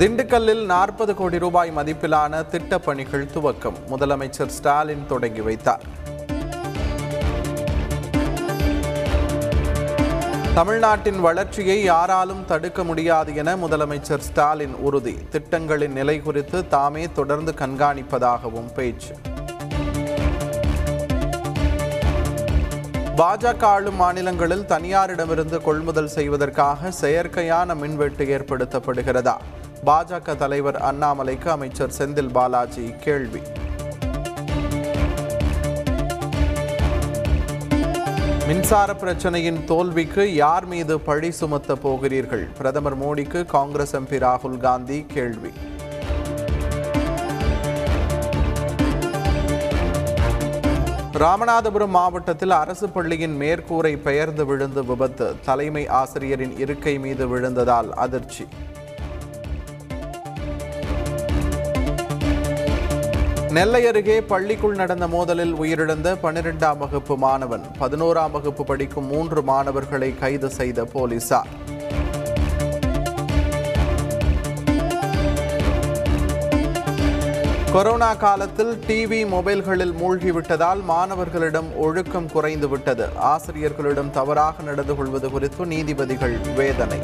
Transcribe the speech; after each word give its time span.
திண்டுக்கல்லில் 0.00 0.64
நாற்பது 0.64 1.14
கோடி 1.14 1.38
ரூபாய் 1.38 1.72
மதிப்பிலான 1.76 2.46
திட்டப் 2.46 2.84
பணிகள் 2.84 3.24
துவக்கம். 3.24 3.74
முதலமைச்சர் 3.90 4.46
ஸ்டாலின் 4.46 5.06
தொடங்கி 5.08 5.40
வைத்தார். 5.40 5.82
தமிழ்நாட்டின் 10.54 11.20
வளர்ச்சியை 11.20 11.82
யாராலும் 11.82 12.44
தடுக்க 12.44 12.84
முடியாது 12.84 13.36
என 13.36 13.56
முதலமைச்சர் 13.56 14.18
ஸ்டாலின் 14.18 14.74
உறுதி. 14.74 15.16
திட்டங்களின் 15.30 15.92
நிலை 15.92 16.20
குறித்து 16.20 16.68
தாமே 16.68 17.08
தொடர்ந்து 17.12 17.54
கண்காணிப்பதாகவும் 17.58 18.72
பேச்சு. 18.74 19.14
பாஜக 23.20 23.62
ஆளும் 23.62 23.94
மாநிலங்களில் 23.94 24.62
தனியாரிடமிருந்து 24.62 25.62
கொள்முதல் 25.62 26.08
செய்வதற்காக 26.08 26.92
செயற்கையான 27.00 27.74
மின்வெட்டு 27.74 28.24
ஏற்படுத்தப்படுகிறதா? 28.24 29.34
பாஜக 29.86 30.36
தலைவர் 30.36 30.78
அண்ணாமலைக்கு 30.82 31.48
அமைச்சர் 31.48 31.92
செந்தில் 31.98 32.30
பாலாஜி 32.32 32.94
கேள்வி. 33.00 33.40
மின்சார 38.46 38.92
பிரச்சனையின் 38.92 39.64
தோல்விக்கு 39.64 40.34
யார் 40.34 40.66
மீது 40.66 41.00
பழி 41.00 41.30
சுமத்த 41.30 41.74
போகிறீர்கள்? 41.74 42.48
பிரதமர் 42.56 42.98
மோடிக்கு 42.98 43.46
காங்கிரஸ் 43.46 43.96
எம்பி 43.96 44.18
ராகுல் 44.26 44.56
காந்தி 44.56 45.06
கேள்வி. 45.08 45.52
ராமநாதபுரம் 51.12 51.88
மாவட்டத்தில் 51.88 52.50
அரசு 52.50 52.88
பள்ளியின் 52.88 53.40
மேற்கூரை 53.40 53.96
பெயர்ந்து 53.96 54.46
விழுந்து 54.46 54.84
விபத்து. 54.84 55.34
தலைமை 55.44 55.88
ஆசிரியரின் 55.88 56.58
இருக்கை 56.58 56.98
மீது 56.98 57.26
விழுந்ததால் 57.28 57.88
அதிர்ச்சி. 57.88 58.48
நெல்லை 63.50 63.86
அருகே 63.86 64.22
பள்ளிக்குள் 64.22 64.74
நடந்த 64.74 65.06
மோதலில் 65.06 65.52
உயிரிழந்த 65.52 66.16
பனிரெண்டாம் 66.22 66.78
வகுப்பு 66.78 67.16
மாணவன். 67.16 67.64
பதினோராம் 67.80 68.30
வகுப்பு 68.30 68.64
படிக்கும் 68.64 69.04
மூன்று 69.04 69.42
மாணவர்களை 69.42 70.18
கைது 70.18 70.50
செய்த 70.50 70.84
போலீசார். 70.84 71.46
கொரோனா 77.72 78.14
காலத்தில் 78.14 78.78
டிவி 78.86 79.26
மொபைல்களில் 79.32 79.92
மூழ்கிவிட்டதால் 79.92 80.82
மாணவர்களிடம் 80.82 81.76
ஒழுக்கம் 81.76 82.26
குறைந்துவிட்டது. 82.26 83.06
ஆசிரியர்களிடம் 83.16 84.10
தவறாக 84.10 84.62
நடந்து 84.62 84.96
கொள்வது 84.96 85.30
குறித்து 85.30 85.66
நீதிபதிகள் 85.66 86.38
வேதனை. 86.56 86.98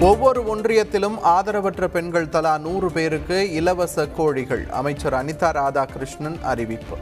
ஒவ்வொரு 0.00 0.42
ஒன்றியத்திலும் 0.42 1.18
ஆதரவற்ற 1.24 1.84
பெண்கள் 1.84 2.28
தலா 2.28 2.58
நூறு 2.58 2.92
பேருக்கு 2.92 3.52
இலவச 3.52 4.06
கோழிகள். 4.06 4.70
அமைச்சர் 4.70 5.24
அனிதா 5.24 5.52
ராதாகிருஷ்ணன் 5.52 6.40
அறிவிப்பு. 6.42 6.96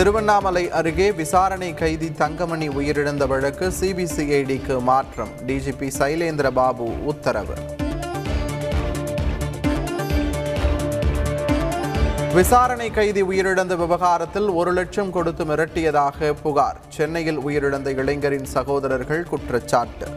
திருவண்ணாமலை 0.00 0.70
அருகே 0.70 1.12
விசாரணை 1.12 1.74
கைதி 1.74 2.12
தங்கமணி 2.12 2.68
உயிரிழந்த 2.68 3.26
வழக்கு 3.26 3.72
சிபிசிஐடிக்கு 3.80 4.80
மாற்றம். 4.80 5.28
டிஜிபி 5.46 5.90
சைலேந்திர 5.98 6.50
பாபு 6.50 7.04
உத்தரவு. 7.04 7.54
விசாரணை 12.34 12.90
கைதி 12.90 13.22
உயிரிழந்த 13.22 13.76
விவகாரத்தில் 13.76 14.48
ஒரு 14.48 14.72
லட்சம் 14.72 15.10
கொடுத்து 15.10 15.44
மிரட்டியதாக 15.44 16.34
புகார். 16.42 16.80
சென்னையில் 16.88 17.38
உயிரிழந்த 17.38 17.86
இளைஞரின் 17.86 18.44
சகோதரர்கள் 18.44 19.24
குற்றச்சாட்டு. 19.24 20.08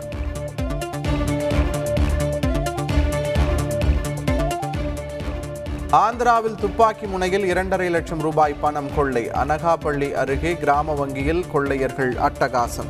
ஆந்திராவில் 5.98 6.56
துப்பாக்கி 6.56 7.08
முனையில் 7.08 7.44
இரண்டரை 7.46 7.88
லட்சம் 7.90 8.22
ரூபாய் 8.22 8.56
பணம் 8.62 8.88
கொள்ளை 8.96 9.22
அனகாப்பள்ளி 9.42 10.08
அருகே 10.22 10.52
கிராம 10.58 10.94
வங்கியில் 10.94 11.44
கொள்ளையர்கள் 11.52 12.14
அட்டகாசம். 12.28 12.90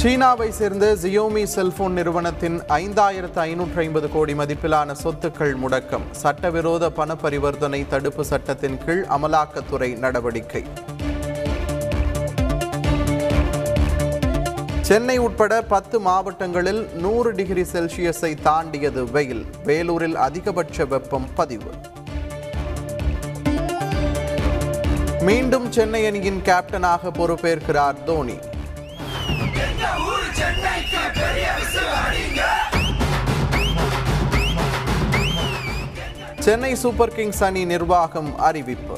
சீனாவை 0.00 0.50
சேர்ந்த 0.50 0.94
ஜியோமி 0.94 1.42
செல்போன் 1.44 1.92
நிறுவனத்தின் 1.92 2.60
ஐந்தாயிரத்து 2.60 3.38
ஐநூற்று 3.38 3.80
ஐம்பது 3.80 4.10
கோடி 4.10 4.32
மதிப்பிலான 4.32 4.94
சொத்துக்கள் 5.02 5.54
முடக்கம். 5.62 6.04
சட்டவிரோத 6.10 6.90
பண 6.90 7.14
பரிவர்த்தனை 7.14 7.86
தடுப்பு 7.88 8.24
சட்டத்தின் 8.24 8.78
கீழ் 8.84 9.04
அமலாக்கத்துறை 9.16 9.98
நடவடிக்கை. 9.98 10.62
சென்னை 14.80 15.18
உட்பட 15.18 15.62
பத்து 15.62 16.00
மாவட்டங்களில் 16.00 16.94
நூறு 16.94 17.34
டிகிரி 17.34 17.62
செல்சியஸை 17.62 18.42
தாண்டியது 18.42 19.10
வெயில். 19.10 19.44
வேலூரில் 19.64 20.16
அதிகபட்ச 20.16 20.86
வெப்பம் 20.88 21.28
பதிவு. 21.34 21.70
மீண்டும் 25.20 25.72
சென்னை 25.72 26.06
அணியின் 26.06 26.40
கேப்டனாக 26.44 27.10
பொறுப்பேற்கிறார் 27.12 28.04
தோனி. 28.04 28.38
சென்னை 36.48 36.70
சூப்பர் 36.74 37.10
கிங்ஸ் 37.12 37.40
அணி 37.42 37.62
நிர்வாகம் 37.64 38.28
அறிவிப்பு 38.38 38.96